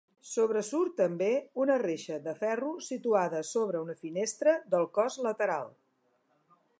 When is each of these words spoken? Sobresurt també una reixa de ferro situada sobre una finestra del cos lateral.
Sobresurt 0.27 0.95
també 1.01 1.27
una 1.65 1.75
reixa 1.81 2.17
de 2.29 2.33
ferro 2.39 2.71
situada 2.87 3.43
sobre 3.53 3.85
una 3.85 3.97
finestra 4.01 4.57
del 4.75 4.89
cos 4.99 5.23
lateral. 5.27 5.71